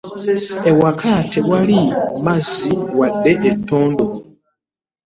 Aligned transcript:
Ewakka 0.69 1.11
teriyo 1.31 1.79
mazzi 2.25 2.71
wadde 2.97 3.33
etondo. 3.51 4.07